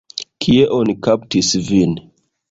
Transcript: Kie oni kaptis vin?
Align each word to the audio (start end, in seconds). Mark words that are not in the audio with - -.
Kie 0.45 0.63
oni 0.77 0.95
kaptis 1.07 1.49
vin? 1.67 1.93